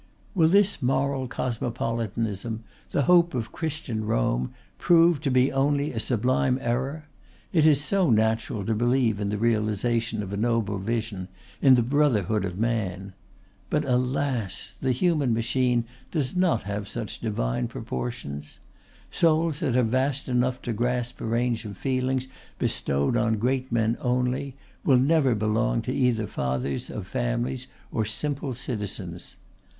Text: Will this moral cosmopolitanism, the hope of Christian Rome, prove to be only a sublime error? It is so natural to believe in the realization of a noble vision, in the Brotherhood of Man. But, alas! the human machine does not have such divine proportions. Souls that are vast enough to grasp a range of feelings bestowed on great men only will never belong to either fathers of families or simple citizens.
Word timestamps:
Will 0.33 0.47
this 0.47 0.81
moral 0.81 1.27
cosmopolitanism, 1.27 2.63
the 2.89 3.03
hope 3.03 3.35
of 3.35 3.51
Christian 3.51 4.03
Rome, 4.03 4.51
prove 4.79 5.21
to 5.21 5.29
be 5.29 5.51
only 5.51 5.91
a 5.93 5.99
sublime 5.99 6.57
error? 6.59 7.05
It 7.53 7.67
is 7.67 7.83
so 7.83 8.09
natural 8.09 8.65
to 8.65 8.73
believe 8.73 9.19
in 9.19 9.29
the 9.29 9.37
realization 9.37 10.23
of 10.23 10.33
a 10.33 10.37
noble 10.37 10.79
vision, 10.79 11.27
in 11.61 11.75
the 11.75 11.83
Brotherhood 11.83 12.45
of 12.45 12.57
Man. 12.57 13.13
But, 13.69 13.85
alas! 13.85 14.73
the 14.81 14.91
human 14.91 15.35
machine 15.35 15.83
does 16.09 16.35
not 16.35 16.63
have 16.63 16.87
such 16.87 17.19
divine 17.19 17.67
proportions. 17.67 18.57
Souls 19.11 19.59
that 19.59 19.77
are 19.77 19.83
vast 19.83 20.27
enough 20.27 20.63
to 20.63 20.73
grasp 20.73 21.21
a 21.21 21.25
range 21.25 21.63
of 21.63 21.77
feelings 21.77 22.27
bestowed 22.57 23.15
on 23.15 23.37
great 23.37 23.71
men 23.71 23.99
only 24.01 24.55
will 24.83 24.97
never 24.97 25.35
belong 25.35 25.83
to 25.83 25.93
either 25.93 26.25
fathers 26.25 26.89
of 26.89 27.05
families 27.05 27.67
or 27.91 28.03
simple 28.03 28.55
citizens. 28.55 29.35